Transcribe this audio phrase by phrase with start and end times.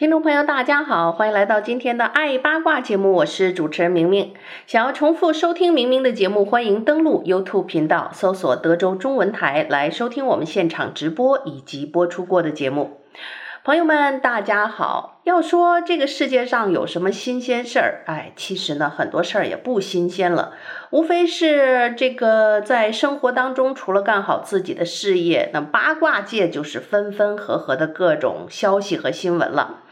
[0.00, 4.32] 听众朋友，大家好，欢迎来到今天的爱八卦节目，我是主持人明明。
[4.66, 13.02] 想要重复收听明明的节目，欢迎登录 YouTube 频道，搜索德州中文台来收听我们现场直播以及播出过的节目。
[13.62, 15.19] 朋友们，大家好。
[15.30, 20.54] 要说这个世界上有什么新鲜事儿，哎，其实呢，很多事儿也不新鲜了，
[20.90, 29.84] 无非是这个在生活当中，除了干好自己的事业，那八卦界就是分分合合的各种消息和新闻了。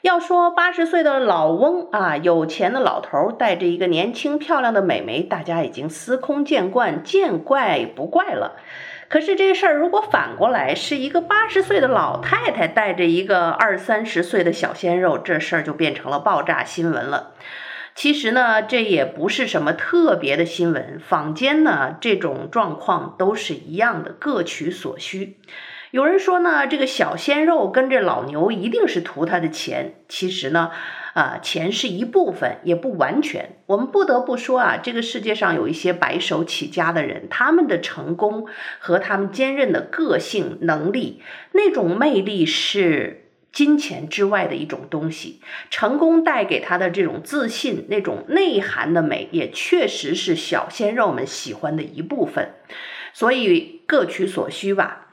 [0.00, 8.56] 要说八十岁的老翁啊，有钱的老头带着一个年轻漂亮的美眉，大家已经司空见惯，见怪不怪了。
[9.08, 17.32] 可是这事儿如果反过来是一个八十岁的老太太带着一个二三十岁的小鲜肉，这事儿就变成了爆炸新闻了。
[17.94, 25.38] 其实呢，这也不是什么特别的新闻，坊间呢这种状况都是一样的，各取所需。
[25.90, 29.94] 有人说呢，这个小鲜肉跟这老牛一定是图他的钱。
[30.06, 30.70] 其实呢，
[31.18, 33.56] 啊，钱是一部分，也不完全。
[33.66, 38.46] 我们不得不说啊，这个世界上有一些白手起家的人，他们的成功
[38.78, 41.20] 和他们坚韧的个性、能力，
[41.54, 45.40] 那种魅力是金钱之外的一种东西。
[45.70, 52.54] 成功带给他的这种自信，那种内涵的美，也确实是小鲜肉们喜欢的一部分。
[53.12, 55.08] 所以各取所需吧。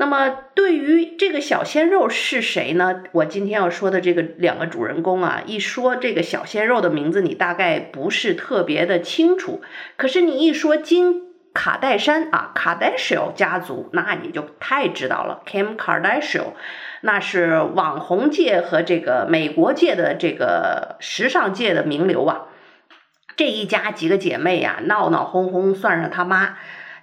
[0.00, 3.02] 那么，对于这个小鲜肉是谁呢？
[3.12, 9.60] 我今天要说的这个两个主人公啊，一说这个小鲜肉的名字，你大概不是特别的清楚。
[9.98, 15.42] 可是你一说金卡戴珊啊，卡戴珊家族，那你就太知道了。
[15.44, 16.54] Kim Kardashian，
[17.02, 22.46] 那是网红界和这个美国界的这个时尚界的名流啊。
[23.36, 26.56] 这一家几个姐妹呀，闹闹哄哄，算上他妈。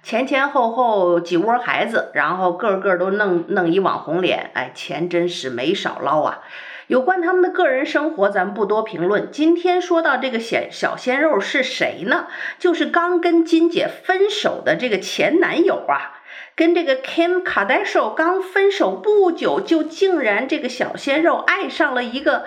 [0.08, 6.38] 前前后后几窝孩子，然后个个都弄弄一网红脸，哎，钱真是没少捞啊！
[6.86, 9.30] 有关他们的个人生活，咱们不多评论。
[9.30, 12.26] 今天说到这个鲜小鲜肉是谁呢？
[12.58, 16.22] 就是刚跟金姐分手的这个前男友啊，
[16.56, 22.44] 跟这个 Kim Kardashian 刚分手不久，就竟然这个小鲜肉爱上了一个。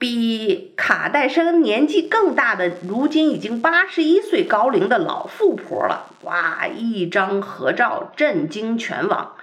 [0.00, 6.06] 比卡戴珊年纪更大的，如今已经八十一岁高龄的老富婆了。
[6.22, 9.36] 哇，一张合照震惊全网。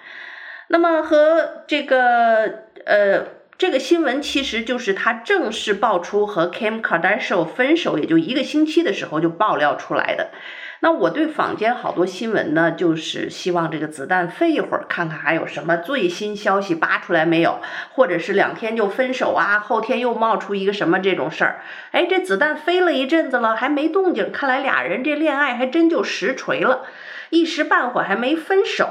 [0.70, 3.26] 那么和这个呃
[3.58, 10.32] 这个新闻，其实就是他正式爆出和 Kim Kardashian 分手，也就一个星期的时候就爆料出来的。
[10.80, 17.60] 那我对坊间好多新闻呢，就是希望这个子弹飞一会儿，看看还有什么最新消息扒出来没有，
[17.94, 21.62] 或者是两天就分手啊，后天又冒出一个什么这种事儿。
[21.92, 26.86] 哎，这子弹飞了一阵子了，还没动静，看来俩人这恋爱还真就实锤了，
[27.32, 28.88] 一时半会儿还没分手。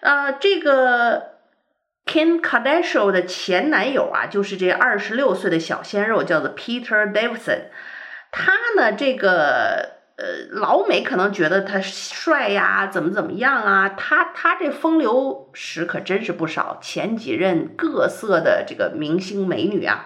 [0.00, 1.32] 呃，这个
[2.06, 7.64] Kim Kardashian 的前男友啊，就是这二十六岁的小鲜肉，叫做 Peter Davidson，
[8.32, 9.99] 他呢这个。
[10.20, 13.88] 呃，老美可能觉得他帅呀，怎么怎么样啊？
[13.88, 20.04] 他他这风流史可真是不少，前几任各色的这个明星美女啊，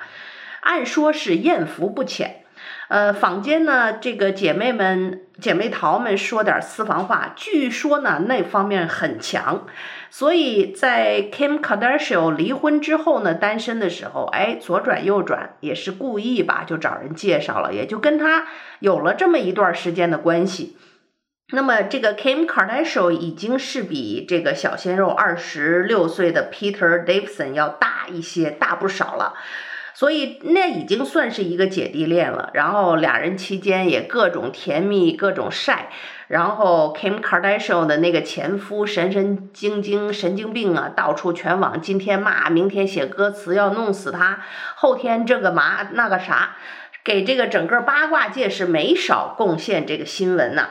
[0.60, 2.43] 按说是艳福不浅。
[2.88, 9.66] 呃，坊间呢，这个姐妹们、姐妹淘们说点私房话，据说呢那方面很强。
[10.10, 18.46] 所以在 Kim Kardashian 离婚之后呢，单身的时候，哎，左转右转也是故意吧，就找人介绍了，也就跟他
[18.80, 20.76] 有了这么一段时间的关系。
[21.52, 29.34] 那么这个 Kim Kardashian 已经是比这个小鲜肉二十六岁的 Peter Davidson 要大一些，大不少了。
[29.94, 32.50] 所以那已经算是一个姐弟恋了。
[32.52, 35.88] 然后俩人期间也各种甜蜜，各种晒。
[36.26, 44.40] 然后 Kim Kardashian 的那个前夫神神经经、神经病啊，到处全网，今天骂，明天写歌词要弄死他，
[44.74, 46.56] 后天这个嘛那个啥，
[47.04, 50.70] 给这个整个八卦界是没少贡献这个新闻呐。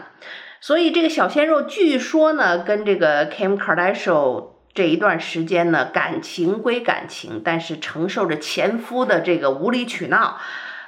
[0.59, 4.52] 所以这个小鲜肉据说呢，跟这个 Kim Kardashian。
[4.73, 10.39] 这一段时间呢，感情归感情，但是承受着前夫的这个无理取闹，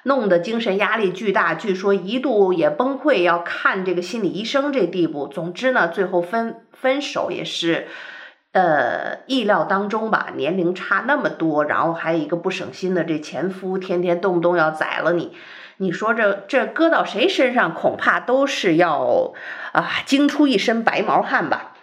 [0.04, 5.28] 弄得精神压力巨大，据说一度也崩溃，要看这个心理医生这地步。
[5.28, 7.88] 总之呢，最后分分手也是，
[8.54, 15.32] 呃意料当中吧，年龄差那么多，然后还有一个不省心的这前夫，天天动不动要宰了你，
[15.78, 19.34] 你说这这搁到谁身上，恐怕都是要
[19.74, 21.74] 啊惊出一身白毛汗吧。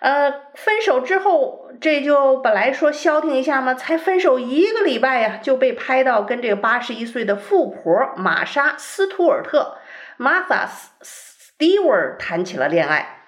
[0.00, 9.78] 呃，分手之后，这就本来说消停一下嘛，才分手一个礼拜呀，就被拍到跟这个八十一岁的富婆玛莎斯图尔特
[10.18, 10.68] （Martha
[11.02, 13.24] Stewart） 谈起了恋爱。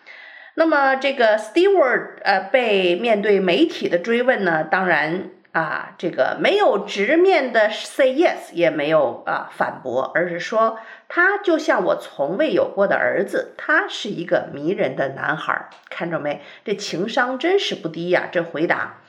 [0.55, 16.43] 那么这个 Stewart 呃，被面对媒体的追问呢，当然啊，这个没有直面的 say yes，也没有啊反驳，而是说他就像我从未有过的儿子，他是一个迷人的男孩，看着没？
[16.65, 18.29] 这情商真是不低呀！
[18.31, 19.01] 这回答，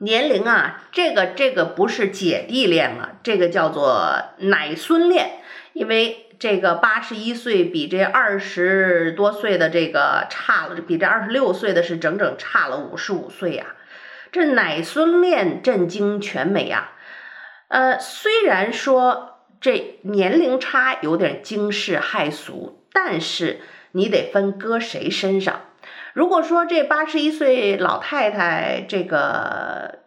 [0.00, 5.40] 年龄啊，这个这个不是姐弟恋了，这个叫做奶孙恋，
[5.72, 6.22] 因为。
[6.38, 13.64] 这个八十一岁比这二十多岁的这个差了，比这二十六岁的是整整差了五十五岁呀！
[14.36, 16.90] 这奶孙恋震惊全美呀！
[17.68, 23.60] 呃，虽然说这年龄差有点惊世骇俗，但是
[23.92, 25.62] 你得分搁谁身上。
[26.12, 30.00] 如果说这八十一岁老太太这个。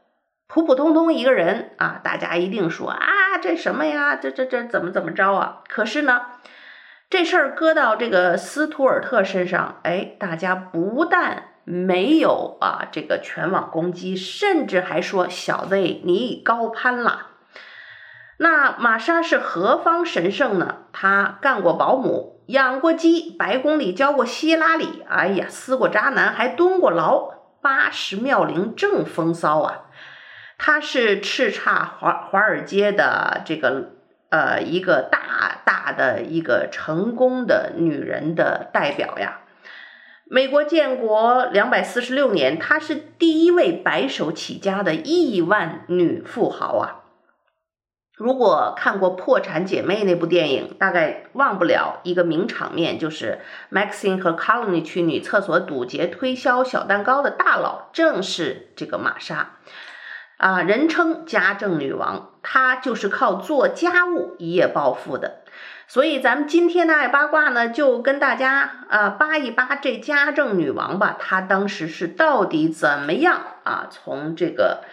[0.52, 4.16] 普普通通一个人啊，大家一定说啊，这什么呀？
[4.16, 5.62] 这这这怎么怎么着啊？
[5.68, 6.22] 可是呢，
[7.08, 17.27] 这事儿搁到这个斯图尔特身上，哎，大家不但没有啊这个全网攻击，甚至还说小子你已高攀了。
[18.38, 20.77] 那玛莎是何方神圣呢？
[20.92, 29.81] 她干过保姆，养过鸡，白宫里教过希拉里，哎呀，撕过渣男，还蹲过牢，八十妙龄正风骚啊！
[30.57, 33.92] 她是叱咤华华尔街的这个
[34.30, 39.42] 呃一个大大的一个成功的女人的代表呀。
[40.31, 47.02] 美国建国两百四十六年，她是第一位白手起家的亿万女富豪啊。
[48.16, 53.40] 如果看过《破产姐妹》那部电影，大概忘不了一个名场面，就是
[53.72, 59.58] Maxine 和 Colony 去女厕所堵截推销小蛋糕的大佬，正是这个玛莎。
[60.38, 65.38] 啊，人称家政女王，她就是靠做家务一夜暴富的。
[65.89, 71.18] 所以咱们今天的爱八卦呢，就跟大家啊扒一扒这家政女王吧。
[71.19, 74.83] 她当时是到底怎么样啊，从这个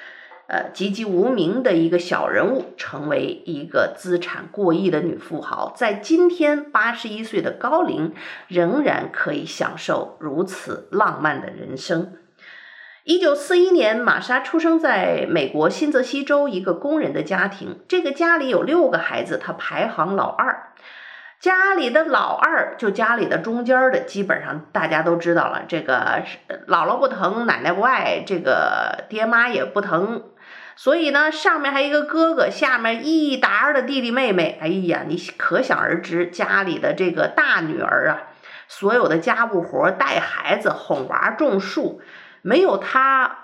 [0.48, 8.14] 呃籍籍无名的一个小人物，成为一个资产过亿的女富豪，在今天八十一岁的高龄，
[8.48, 12.14] 仍然可以享受如此浪漫的人生。
[13.06, 17.78] 一九四一年，玛莎出生在美国新泽西州一个工人的家庭。
[17.86, 20.72] 这个家里有六个孩子，她排行老二。
[21.38, 25.62] 家里的老二，就家里的中间的，基本上大家都知道了。
[25.68, 26.24] 这个
[26.66, 30.24] 姥姥不疼，奶奶不爱，这个爹妈也不疼。
[30.74, 34.58] 所以呢，上面还有一个哥哥，下面一沓的弟弟妹妹。
[34.60, 38.34] 哎呀，你可想而知，家里的这个大女儿啊，
[38.66, 42.00] 所有的家务活、带孩子、哄娃、种树。
[42.46, 43.38] 没有他，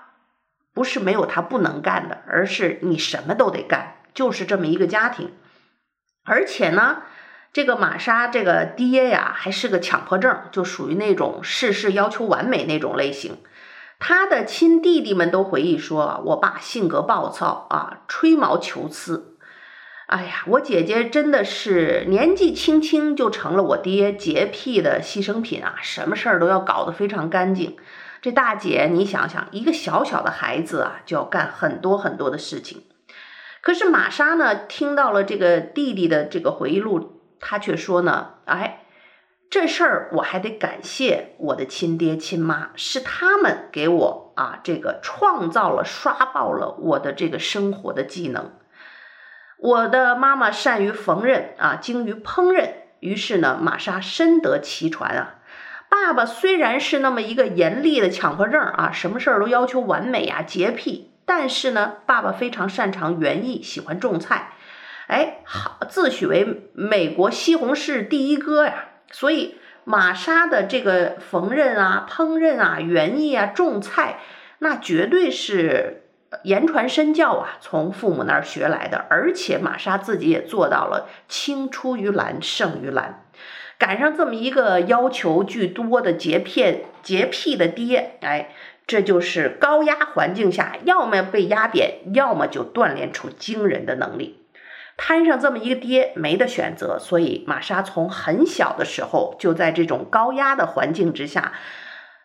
[0.73, 5.33] 不是没有他不能干的，而是你什么都得干，就是这么一个家庭。
[6.23, 7.01] 而且呢，
[7.51, 13.39] 这个玛莎这个爹呀，还是个强迫症，就属于那种事事要求完美那种类型。
[13.99, 19.37] 他的亲弟弟们都回忆说，我爸性格暴躁啊，吹毛求疵。
[20.07, 27.75] 哎呀，我姐姐真的是年纪轻轻就成了我爹洁癖的牺牲品啊，什么事儿都要搞得非常干净。
[28.23, 32.83] 这大姐，你想想，一个小小的孩子啊，就要干很多很多的事情。
[33.59, 38.85] 可是玛莎呢，听到了这个弟弟的这个回忆录，她却说呢：“哎，
[39.49, 48.53] 这事儿我还得感谢我的亲爹亲妈，是他们给我啊，这个创造了、刷爆了我的这个生活的技能。
[49.57, 52.69] 我的妈妈善于缝纫啊，精于烹饪，
[53.01, 55.39] 于是呢，玛莎深得其传啊。”
[55.93, 64.53] 爸爸虽然是那么一个严厉的强迫症啊，什么事儿都要求完美啊，洁癖，但是呢，爸爸非常擅长园艺，喜欢种菜，
[65.05, 68.85] 哎，好，自诩为美国西红柿第一哥呀。
[69.11, 74.19] 所以玛莎的这个缝纫啊、烹饪啊、园艺啊、种菜，
[74.59, 76.07] 那绝对是
[76.43, 79.05] 言传身教啊，从父母那儿学来的。
[79.11, 83.22] 而且玛莎自己也做到了青出于蓝胜于蓝。
[83.77, 88.49] 赶上这么一个要求巨多的洁癖洁癖的爹，哎，
[88.87, 94.39] 这就是高压环境下，要么被压扁，要么就锻炼出惊人的能力。
[94.95, 101.53] 摊上这么一个爹，没得选择，所以玛莎从很小的时候就在这种高压的环境之下，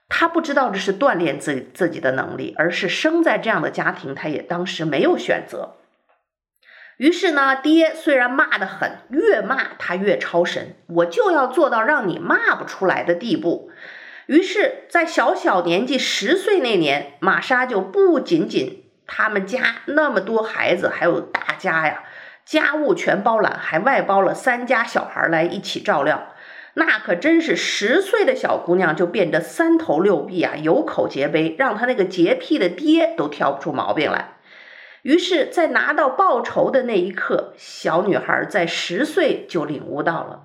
[0.09, 5.77] 他不知道这是锻炼自自己的能力，而是生在这样的家庭，他也当时没有选择。
[6.99, 13.71] 于是呢，爹虽然骂得很，越骂他越超神，我就要做到让你骂不出来的地步。
[14.27, 22.03] 于是，在小小年纪十岁那年，玛莎就不仅仅他们家那么多孩子，还有大家呀，
[22.45, 26.35] 家务全包揽，还外包了三家小孩来一起照料。
[26.75, 34.33] 那可真是十岁的小姑娘就变得三头六臂啊，有口皆碑，让她那个洁癖的爹都挑不出毛病来。
[35.03, 40.43] 于是，在拿到报酬的那一刻，小女孩在十岁就领悟到了：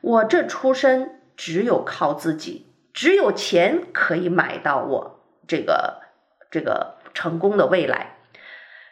[0.00, 6.02] 我这出身只有靠自己，只有钱可以买到我这个
[6.50, 8.16] 这个成功的未来。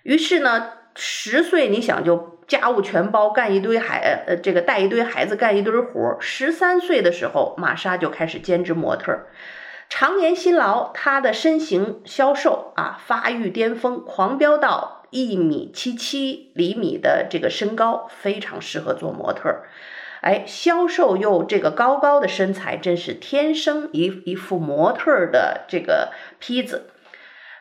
[0.02, 6.16] 于是呢，十岁你想就家务全包，干一堆孩呃这个带一堆孩子干一堆活。
[6.20, 9.26] 十三岁的时候，玛莎就开始兼职模特。
[9.88, 15.03] 常年辛劳，她的身形消瘦啊，发育巅峰，狂飙到。
[15.14, 19.68] 一米七七厘米的这个身高非常适合做模特儿，
[20.22, 26.90] 哎，消瘦又这个高高的身材，真是天生一一副模特儿的这个坯子。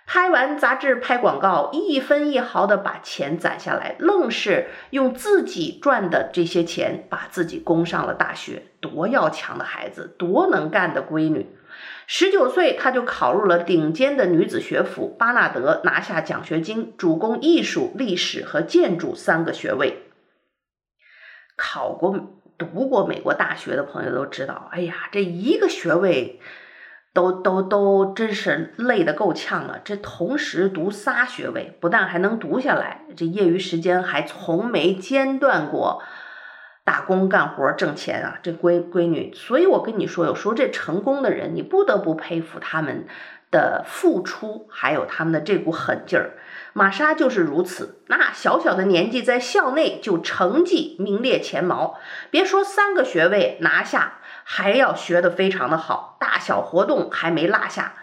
[0.08, 8.64] 拍完杂志拍广告，一分一毫的把钱攒下来，愣是用自己赚的这些钱把自己供上了大学。
[8.82, 11.56] 多要强的孩子，多能干的闺女。
[12.06, 20.04] 十九岁，她就考入了顶尖的女子学府巴纳德，拿下奖学金，主攻艺术、历史和建筑三个学位。
[21.56, 26.40] 考过、读过美国大学的朋友都知道，哎呀，这一个学位
[27.14, 29.80] 都都都真是累得够呛了。
[29.84, 36.02] 这同时读仨学位，不但还能读下来，这业余时间还从没间断过。
[36.86, 43.08] 打工干活挣钱啊，这闺闺女，所以我跟你说，有时候这成功的人，你不得不佩服他们
[43.52, 46.32] 的付出，还有他们的这股狠劲儿。
[46.74, 52.00] 玛莎就是如此，那小小的年纪在校内就成绩名列前茅，
[52.32, 57.94] 别说三个学位拿下，还要学得非常的好，大小活动还没落下，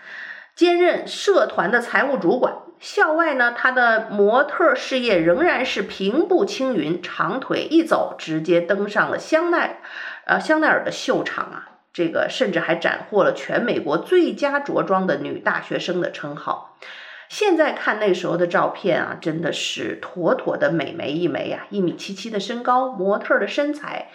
[0.61, 2.53] 兼任社团的财务主管。
[2.79, 9.81] 校外呢，他的模特事业仍然是平步青云，长腿一走，直接登上了香奈，
[10.27, 16.77] 呃，香奈儿的秀场啊，这个甚至还斩获了全美国最佳着装的女大学生的称号。
[17.31, 24.11] 现在看那时候的照片啊，真的是妥妥的美眉一枚啊，一米七七的身高，模特的身材，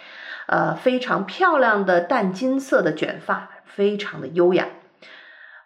[0.46, 4.68] 呃，非常漂亮的淡金色的卷发，非常的优雅。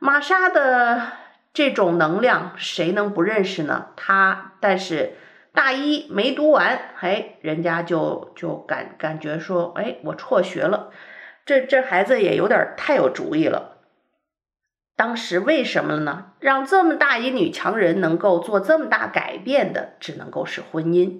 [0.01, 1.13] 玛莎的。
[1.53, 3.89] 这种能量谁能不认识呢？
[3.97, 5.15] 他但是
[5.53, 10.91] 大一没读完，哎，人家就就感感觉说，哎，我辍学了。
[11.45, 13.79] 这这孩子也有点太有主意了。
[14.95, 16.27] 当时为什么呢？
[16.39, 21.19] 让这么大一女强人能够做这么大改变的，只能够是婚姻。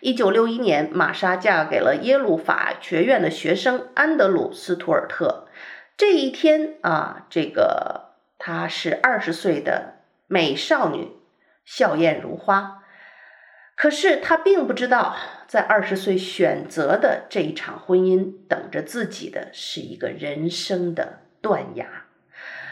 [0.00, 5.46] 一九六一年，玛莎嫁给了耶鲁法学院的学生安德鲁·斯图尔特。
[5.96, 8.09] 这一天啊，这个。
[8.42, 11.12] 她是二十岁的美少女，
[11.66, 12.82] 笑靥如花。
[13.76, 15.14] 可是她并不知道，
[15.46, 22.06] 在二十岁选择的这一场婚姻，等着自己的是一个人生的断崖。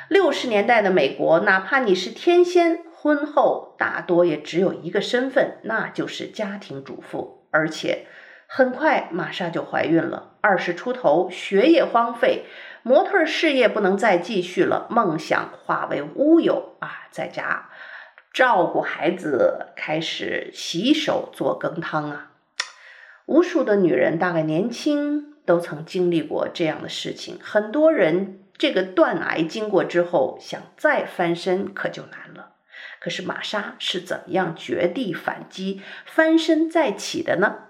[0.09, 7.47] 六十年代的美国，哪怕你是天仙，婚后大多也只有一个身份，那就是家庭主妇。
[7.51, 8.07] 而且
[8.47, 10.37] 很快，玛莎就怀孕了。
[10.41, 12.47] 二十出头，学业荒废。
[12.89, 17.07] 模特事业不能再继续了，梦想化为乌有啊！
[17.11, 17.69] 在家
[18.33, 22.31] 照顾孩子，开始洗手做羹汤啊！
[23.27, 27.39] 无数的女人，大概年轻都曾经历过这样的事情。
[27.43, 32.53] 很多人这个断崖经过之后，想再翻身可就难了。
[33.01, 37.65] 可是玛莎是怎么样绝地反击、翻身再起的呢？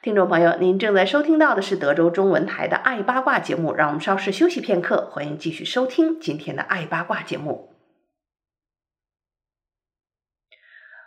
[0.00, 7.72] 听众朋友，您正在收听到的是德州中文台的《爱八卦》节目，让我们稍事休息片刻，欢迎继续收听今天的《爱八卦》节目。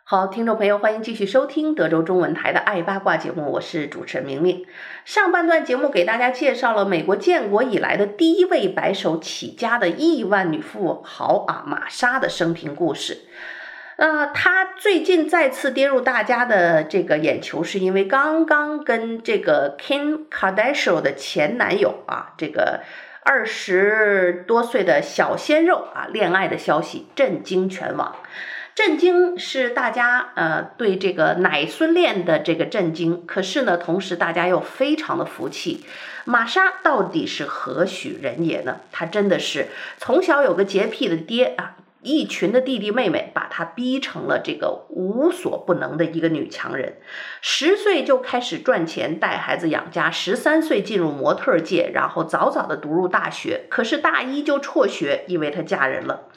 [0.03, 4.65] 好，听众朋友，欢迎继续收听德州中文台的《爱八卦》节目，我是主持人明明。
[5.05, 13.19] 上半段节目给大家介绍了美国建国以来的第一位白手起家的亿万女富豪啊，玛莎的生平故事。
[14.01, 22.81] 呃，她最近再次跌入大家的这个眼球，是因为刚刚跟这个 Kim Kardashian 的前男友啊，这个
[23.21, 28.15] 二十多岁的小鲜肉啊恋爱的消息震惊全网。
[28.73, 35.85] 震惊是大家呃对这个奶孙恋的这个震惊，可是呢，同时大家又非常的服气。
[36.25, 38.77] 玛莎到底是何许人也呢？
[38.91, 39.67] 她真的是
[39.99, 41.75] 从小有个洁癖的爹啊。
[42.03, 46.97] 一群的弟弟妹妹把她逼成了这个无所不能的一个女强人，
[47.41, 56.27] 十岁就开始赚钱带孩子养家，十三岁进入模特界，然后早早的读入大学，可是大一就辍学，因为她嫁人了。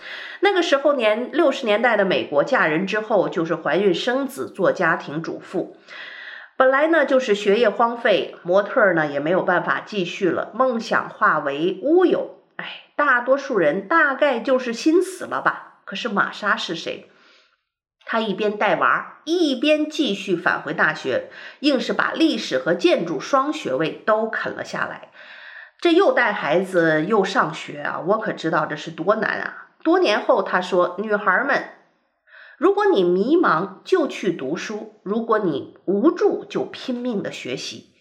[0.40, 5.76] 那个时候年六十年代的美国，嫁人之后就是怀孕生子，做家庭主妇。
[6.56, 12.43] 本来呢就是学业荒废，模特呢也没有办法继续了，梦想化为乌有。
[12.56, 15.80] 哎，大多数人大概就是心死了吧。
[15.84, 17.10] 可是玛莎是谁？
[18.06, 21.30] 她一边带娃，一边继续返回大学，
[21.60, 25.10] 硬是把历史和建筑双学位都啃了下来。
[25.80, 29.68] 这又带孩子又上学啊，我可知道这是多难啊！
[29.82, 31.70] 多年后，她说：“女孩们，
[32.56, 37.93] 如果你迷茫，就去读书；如果你无助，就拼命的学习。”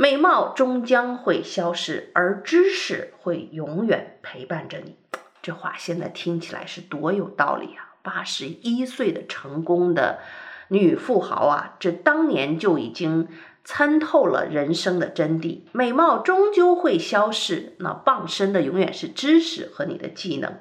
[0.00, 4.94] 美貌终将会消失，而知识会永远陪伴着你。
[5.42, 7.98] 这话现在听起来是多有道理啊！
[8.00, 10.20] 八十一岁的成功的
[10.68, 13.26] 女富豪啊，这当年就已经
[13.64, 15.62] 参透了人生的真谛。
[15.72, 20.60] 美貌终究会消失，那傍身的永远是知识和你的技能。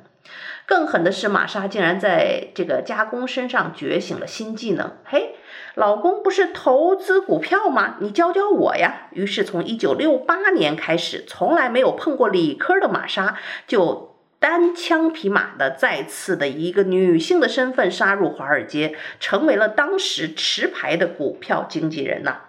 [0.65, 4.97] 更狠的是，玛莎竟然在这个加工身上觉醒了新技能。
[5.05, 5.35] 嘿，
[5.77, 7.97] 老公不是投资股票吗？
[7.99, 9.09] 你教教我呀！
[9.11, 22.41] 于是从一九六八年开始，从来没有碰过理科的玛莎，就单枪匹马的再次的一个女性的身份杀入华尔街，成为了当时持牌的股票经纪人呐。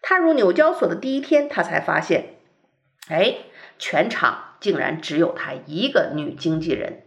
[0.00, 2.36] 踏入纽交所的第一天，她才发现，
[3.08, 3.38] 哎，
[3.80, 7.02] 全场竟然只有她一个女经纪人。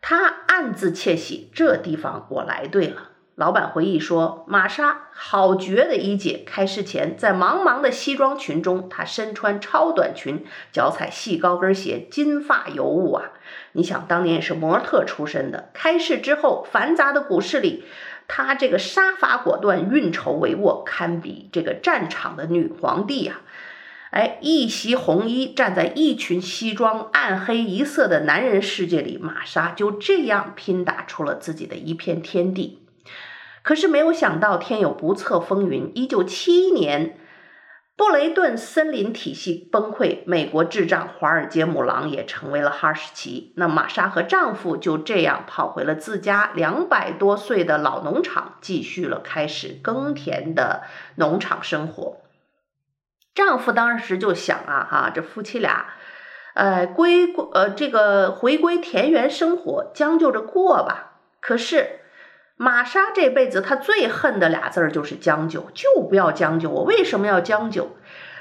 [0.00, 3.08] 他暗自窃喜，这地方我来对了。
[3.34, 6.42] 老板回忆说，玛莎好绝的一姐。
[6.44, 13.30] 开市前，在茫茫的西装群中，她身穿超短裙，脚踩细高跟鞋，金发尤物啊！
[13.72, 15.70] 你想，当年也是模特出身的。
[15.72, 17.84] 开市之后，繁杂的股市里，
[18.28, 24.10] 她这个杀伐果断，运筹帷幄，堪比这个战场的女皇帝呀、啊！
[24.10, 32.81] 哎，一袭红衣站在一群西装暗黑一色的男人世界里，玛莎就这样拼打出了自己的一片天地。
[33.62, 35.90] 可是没有想到，天有不测风云。
[35.94, 37.18] 一九七一年，
[37.96, 43.52] 布雷顿森林体系崩溃，美国智障华尔街母狼也成为了哈士奇。
[43.56, 50.82] 那玛莎和丈夫就这样跑回了自家两百多岁的老农场，继续了开始耕田的
[51.16, 52.16] 农场生活。
[53.34, 55.86] 丈夫当时就想啊，哈，这夫妻俩，
[56.54, 61.20] 呃，归呃这个回归田园生活，将就着过吧。
[61.40, 62.00] 可是
[62.62, 66.70] 玛莎这辈子她最恨的俩字儿就是将就，就不要将就。
[66.70, 67.96] 我为什么要将就？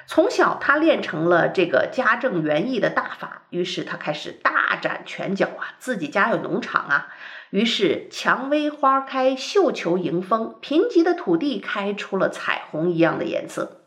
[0.06, 5.74] 从小她练成了这个家政园艺的大法，于是她开始大展拳脚啊。
[5.80, 7.08] 自己家有农场啊，
[7.50, 13.82] 于是蔷薇花开，绣球迎风，贫瘠的土地开出了彩虹一样的颜色。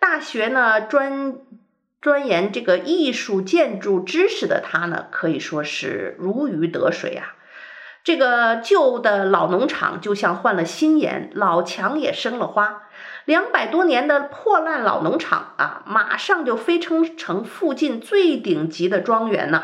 [0.00, 1.36] 大学呢，专
[2.02, 7.36] 钻研这个艺术建筑知识的他呢，可以说是如鱼得水啊。
[8.08, 12.84] 这个旧的老农场就像换了新颜，老墙也生了花。
[13.26, 19.62] 两百多年的破烂老农场啊，马上就飞升成附近最顶级的庄园呐。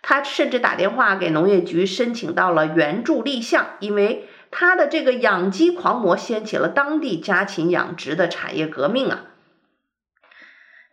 [0.00, 9.24] 他甚至打电话给农业局申请到了援助立项，因为他的这个养鸡狂魔掀起了当地家禽养殖的产业革命啊。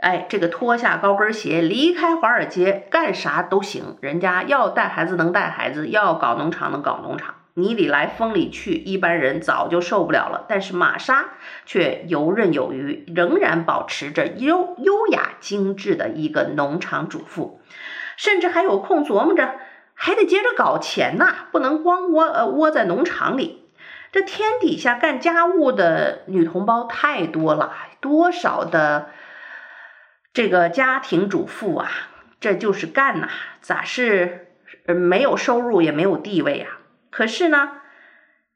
[0.03, 3.95] 哎，这个脱下高跟鞋，离开华尔街，干啥都行。
[4.01, 10.43] 人家要带孩子能带孩子，要搞农场能搞农场，你里来风里去，一般人早就受不了了。
[10.49, 11.29] 但是玛莎
[11.65, 17.61] 却游刃有余，仍然保持着优优雅精致的一个农场主妇，
[18.17, 19.55] 甚至还有空琢磨着
[19.93, 23.69] 还得接着搞钱呐，不能光窝呃窝在农场里。
[24.11, 29.07] 这天底下干家务的女同胞太多了，多少的。
[30.33, 31.91] 这个家庭主妇啊，
[32.39, 33.29] 这就是干呐，
[33.61, 34.47] 咋是
[34.87, 36.79] 没有收入也没有地位呀？
[37.11, 37.73] 可是呢，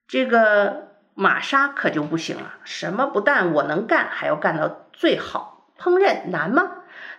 [0.08, 5.70] 这个玛莎可就不行了，什么不但我能干，还要干到最好。
[5.80, 6.72] 烹饪难吗？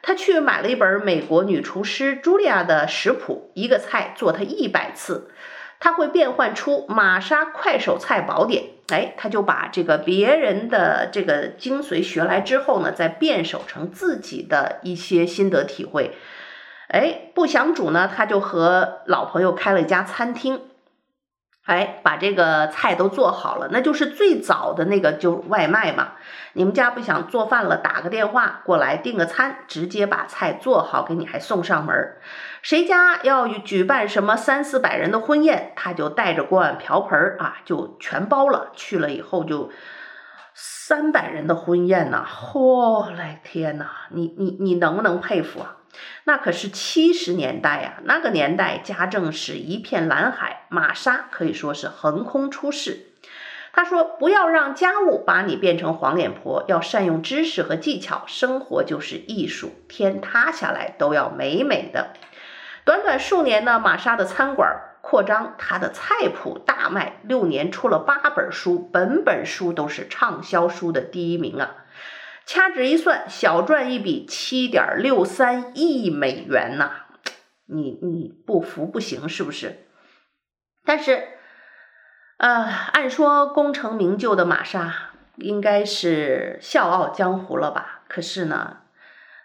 [0.03, 5.31] 她去买了一本美国女厨师茱莉亚的食谱，一个菜做她一百次。
[5.81, 16.17] 他会变换出玛莎快手菜宝典，哎，他就把这个别人的这个精髓学来之后呢，再变手成自己的一些心得体会。
[16.89, 20.63] 哎，不想煮呢，他就和老朋友开了一家餐厅。
[21.65, 26.13] 哎，把这个菜都做好了，那就是最早的那个就外卖嘛。
[26.55, 32.23] 你们家不想做饭了，打个电话过来订个餐，直接把菜做好给你，还送上门儿。
[32.63, 38.73] 谁家要举办什么三四百人的婚宴，他就带着锅碗瓢盆啊，就全包了。
[38.75, 39.71] 去了以后就
[40.55, 45.77] 三百人的婚宴呐，嚯嘞天呐，你你你能不能佩服啊？
[46.25, 53.07] 那可是七十年代呀，那个年代家政是一片蓝海，玛莎可以说是横空出世。
[53.73, 62.09] 他说：“不要让家务把你变成黄脸婆，要善用知识和技巧，生活就是艺术，天塌下来都要美美的。”
[62.89, 71.85] 短短数年呢，玛莎的餐馆扩张，她的菜谱大卖，六年出了八本书，本本书都是畅销书的第一名啊。
[72.47, 76.93] 掐指一算，小赚一笔七点六三亿美元呐、
[77.67, 79.87] 你你不服不行是不是？
[80.87, 81.29] 但是，
[82.39, 88.01] 呃，按说功成名就的玛莎应该是笑傲江湖了吧？
[88.09, 88.79] 可是呢，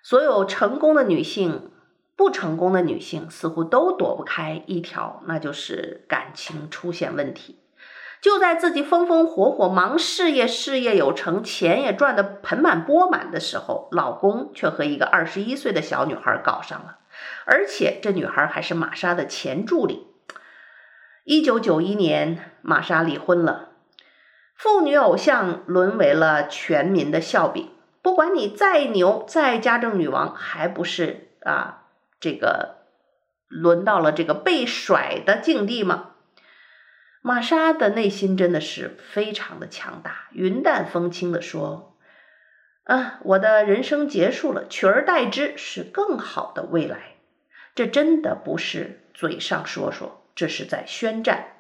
[0.01, 1.73] 所有成功的女性，
[2.15, 7.60] 不成功的女性似乎都躲不开一条，那就是感情出现问题。
[8.21, 16.99] 就在自己风风火火忙事业，事业有成，钱也赚得盆满钵满的时候，老公却和一个二十一岁的小女孩搞上了，
[17.45, 20.08] 而且这女孩还是玛莎的前助理。
[21.26, 23.71] 一九九一年，玛莎离婚了，
[24.56, 27.71] 妇女偶像沦为了全民的笑柄。
[28.02, 31.83] 不管你再牛，再家政女王，还不是啊？
[32.24, 32.86] 这个
[33.50, 36.12] 轮到了这个被甩的境地吗？
[37.22, 41.98] 玛莎的内心真的是非常的强大，云淡风轻地说
[42.88, 47.18] ：“啊，我的人生结束了，取而代之是更好的未来。
[47.76, 51.58] 这真的不是嘴上说说，这是在宣战。”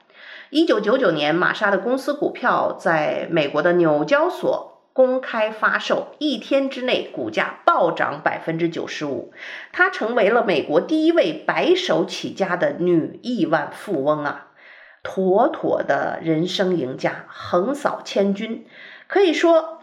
[0.49, 9.33] 一九九九年，玛莎的公司股票在美国的纽交所公开发售，一天之内股价暴涨百分之九十五，
[9.71, 14.51] 她成为了美国第一位白手起家的女亿万富翁啊！
[15.01, 18.65] 妥妥的人生赢家，横扫千军。
[19.07, 19.79] 可以说，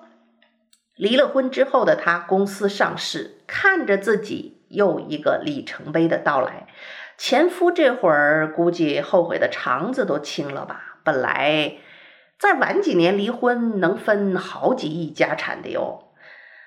[0.97, 6.69] 离了婚之后的他，公司上市，看着自己又一个里程碑的到来。
[7.19, 10.99] 前夫这会儿估计后悔的肠子都青了吧？
[11.05, 11.75] 本来
[12.41, 16.09] 再晚几年离婚，能分好几亿家产的哟。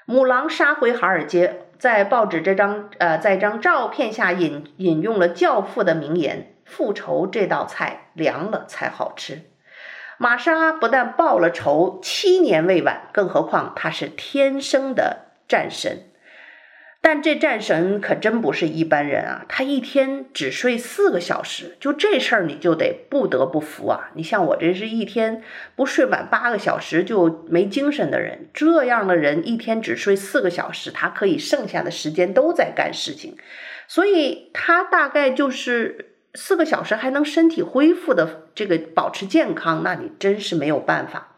[0.05, 6.53] 母狼杀回华尔街，在报纸这张呃，在一张照片下引引用了教父的名言。
[6.63, 9.49] 复仇这道菜凉了才好吃。
[10.19, 16.03] 玛莎不但报了仇，七年未晚，更何况她是天生的战神。
[17.03, 19.45] 但这战神可真不是一般人啊！
[19.49, 24.09] 他一天只睡四个小时，就这事儿你就得不得不服啊！
[24.15, 25.43] 你像我这是一天
[25.75, 33.35] 不睡满八个小时就没精神的人，这样的人一天只睡四个小时，他可以剩下的时间都在干事情，
[33.87, 36.09] 所以他大概就是。
[36.35, 41.35] 四个小时还能身体恢复的这个保持健康，那你真是没有办法。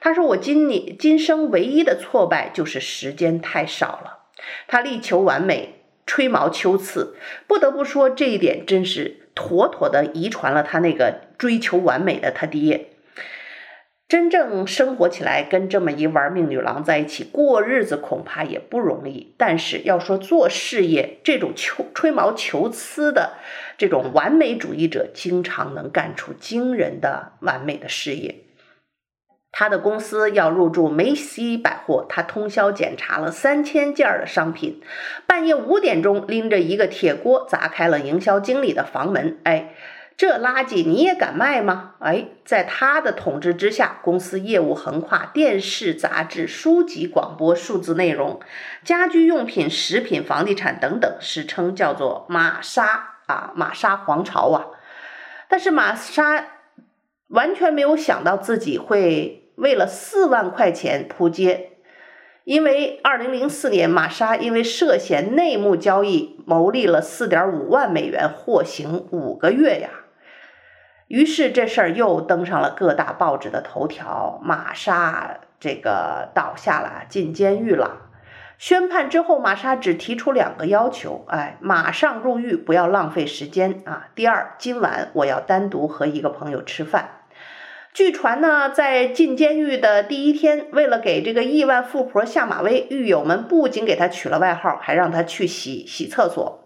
[0.00, 4.17] 他说：“我今年今生唯一的挫败就是时间太少了。”
[4.66, 12.90] 他力求完美，吹毛求疵，不得不说这一点真是妥妥的遗传了他那个追求完美的他爹。
[14.08, 19.34] 真正生活起来，跟这么一玩命女郎在一起过日子，恐怕也不容易。
[19.36, 23.34] 但是要说做事业，这种求吹毛求疵的
[23.76, 28.36] 这种完美主义者，经常能干出惊人的完美的事业。
[29.58, 34.80] 他的公司要入驻梅西百货，他通宵检查了三千件的商品，
[35.26, 39.74] 半夜五点钟拎着一个铁锅砸开了营销经理的房门，哎。
[40.16, 41.94] 这垃圾你也敢卖吗？
[41.98, 48.40] 哎，在他的统治之下，公司业务横跨电视、杂志、书籍、广播、数字内容、
[48.84, 54.66] 家居用品、食品、房地产等等，史称叫做玛莎啊，玛莎皇朝啊。
[55.48, 56.44] 但是玛莎
[57.28, 61.72] 完全没有想到自己会为了四万块钱扑街，
[62.44, 69.90] 因为二零零四年玛莎因为涉嫌内幕交易牟利了四点五万美元，获刑五个月呀。
[71.08, 78.02] 于是这事儿又登上了各大报纸的头条，玛莎这个倒下了，进监狱了。
[78.58, 84.08] 宣判之后，玛莎只提出两个要求：哎，马上入狱，不要浪费时间啊。
[84.14, 87.17] 第二，今晚我要单独和一个朋友吃饭。
[87.98, 96.64] 据传呢，在进监狱的第一天，为了给这个亿万富婆下马威，狱友们不仅给她取了外号，还让她去洗洗厕所。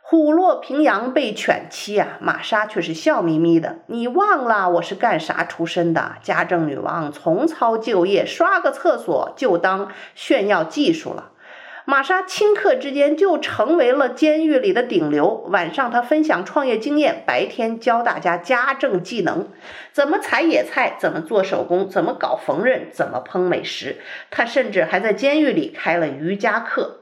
[0.00, 3.80] 虎落平阳被犬欺啊，玛莎却是笑眯眯的。
[3.88, 6.12] 你忘了我是干啥出身的？
[6.22, 11.32] 家政女王重操旧业，刷个厕所就当炫耀技术了。
[11.86, 15.44] 玛莎顷刻之间就成为了监狱里的顶流。
[15.50, 19.48] 晚上她分享创业经验，白天教大家家政技能，
[19.92, 23.96] 怎么采野菜，怎么做手工，怎么搞缝纫，怎么烹美食。
[24.30, 27.00] 她甚至还在监狱里开了瑜伽课。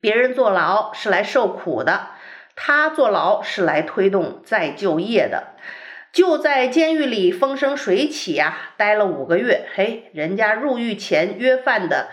[0.00, 2.08] 别人坐牢是来受苦的，
[2.56, 5.54] 他坐牢是来推动再就业的。
[6.12, 9.66] 就在监狱里风生水起呀、啊，待了五个月。
[9.74, 12.08] 嘿，人家入狱前约饭的，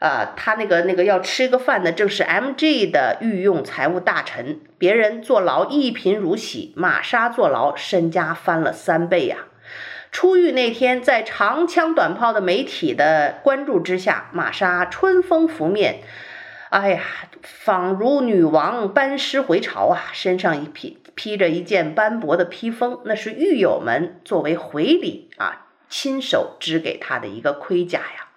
[0.00, 4.60] 呃，他那个那个要吃个饭的，正是 MG 的御用财务大臣。
[4.78, 9.38] 别人坐牢一贫如洗，玛莎坐牢身家翻了三倍呀、
[10.12, 16.02] 出狱那天，在长枪短炮的媒体的关注之下，玛莎春风拂面。
[16.70, 17.02] 哎呀，
[17.42, 20.10] 仿如女王班师回朝啊！
[20.12, 28.27] 身上一披披着一件斑驳的披风，那是狱友们作为回礼啊，亲手织给她的一个盔甲呀。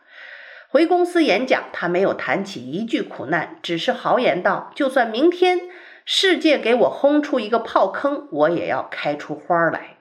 [0.71, 5.59] 回公司演讲，他没有谈起一句苦难，只是豪言道：“就算明天
[6.05, 9.97] 世界给我轰出一个炮坑，我也要开出花来。”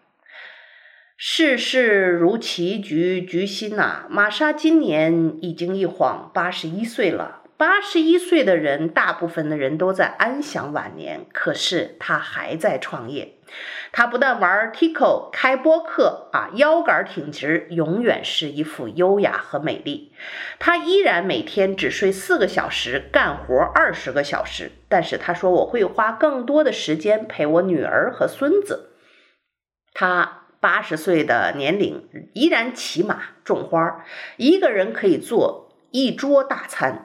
[1.19, 7.40] 世事如棋局，局新呐、玛莎今年已经一晃八十一岁了。
[7.61, 13.35] 八十一岁的人，大部分的人都在安享晚年，可是他还在创业。
[13.93, 20.15] 他不但玩 TikTok、开播客啊，腰杆挺直，永远是一副优雅和美丽。
[20.59, 24.73] 他依然每天只睡四个小时，干活二十个小时。
[24.89, 28.95] 但是他说：“我会花更多的时间陪我女儿和孙子。”
[29.93, 34.03] 他八十岁的年龄依然骑马种花，
[34.39, 37.05] 一个人可以做一桌大餐。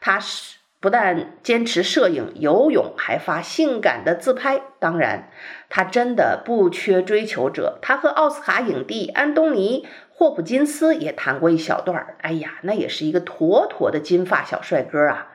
[0.00, 4.62] 他是不但坚持摄影、游泳，还发性感的自拍。
[4.78, 5.30] 当然，
[5.68, 7.78] 他真的不缺追求者。
[7.82, 12.16] 他和奥斯卡影帝安东尼·霍普金斯也谈过一小段。
[12.22, 15.28] 哎呀，那也是一个妥妥的金发小帅哥啊！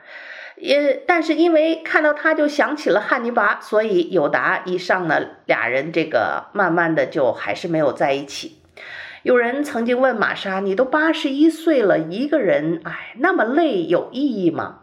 [0.56, 8.58] 也，但是因为看到他就想起了汉尼拔，所以友达一上呢，俩人这个慢慢的就还是没有在一起。
[9.26, 14.82] 有人曾经问玛莎：“你都八十一岁了，一个人，哎，那么累，有意义吗？”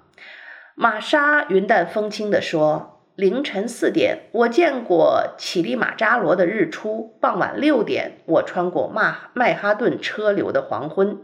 [0.75, 11.19] 玛莎云淡风轻地说：“凌晨四点，我见过乞力马扎罗的日出；傍晚六点，我穿过曼曼哈顿车流的黄昏；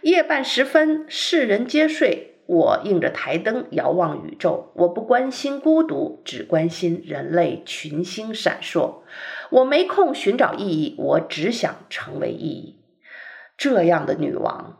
[0.00, 8.96] 夜半时分，世人皆睡。”我映着台灯遥望宇宙，我不关心孤独，只关心人类群星闪烁。
[9.54, 12.80] 我没空寻找意义，我只想成为意义。
[13.56, 14.78] 这样的女王，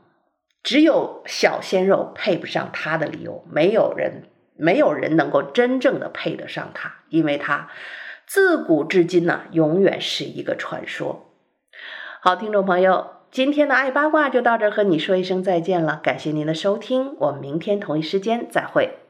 [0.65, 4.25] 只有小鲜肉配不上她的理由，没有人，
[4.57, 7.69] 没有人能够真正的配得上她，因为她
[8.27, 11.31] 自古至今呢，永远是一个传说。
[12.21, 13.13] 好，听众朋友。
[13.31, 16.01] 今天的爱八卦就到这儿，和你说一声再见了。
[16.03, 19.04] 感谢您的收听，我们明天同一时间再会。